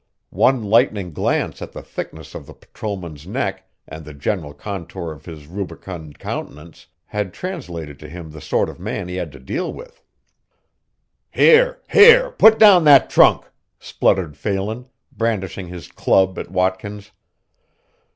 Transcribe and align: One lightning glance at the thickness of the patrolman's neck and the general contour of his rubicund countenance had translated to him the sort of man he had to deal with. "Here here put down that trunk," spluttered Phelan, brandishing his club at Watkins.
One 0.33 0.63
lightning 0.63 1.13
glance 1.13 1.61
at 1.61 1.73
the 1.73 1.83
thickness 1.83 2.33
of 2.33 2.47
the 2.47 2.55
patrolman's 2.55 3.27
neck 3.27 3.69
and 3.87 4.03
the 4.03 4.15
general 4.15 4.51
contour 4.51 5.11
of 5.11 5.25
his 5.25 5.45
rubicund 5.45 6.17
countenance 6.17 6.87
had 7.05 7.35
translated 7.35 7.99
to 7.99 8.09
him 8.09 8.31
the 8.31 8.41
sort 8.41 8.67
of 8.67 8.79
man 8.79 9.07
he 9.07 9.17
had 9.17 9.31
to 9.33 9.39
deal 9.39 9.71
with. 9.71 10.01
"Here 11.29 11.81
here 11.87 12.31
put 12.31 12.57
down 12.57 12.83
that 12.85 13.11
trunk," 13.11 13.45
spluttered 13.77 14.35
Phelan, 14.35 14.87
brandishing 15.11 15.67
his 15.67 15.87
club 15.91 16.39
at 16.39 16.49
Watkins. 16.49 17.11